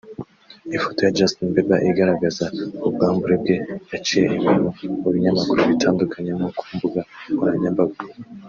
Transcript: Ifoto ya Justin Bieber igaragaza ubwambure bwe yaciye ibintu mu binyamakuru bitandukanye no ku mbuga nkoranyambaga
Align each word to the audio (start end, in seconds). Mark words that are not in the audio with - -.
Ifoto 0.75 0.99
ya 1.05 1.15
Justin 1.17 1.47
Bieber 1.53 1.81
igaragaza 1.91 2.45
ubwambure 2.87 3.35
bwe 3.41 3.55
yaciye 3.91 4.25
ibintu 4.37 4.67
mu 5.01 5.09
binyamakuru 5.13 5.59
bitandukanye 5.71 6.31
no 6.39 6.47
ku 6.57 6.63
mbuga 6.75 7.01
nkoranyambaga 7.33 7.97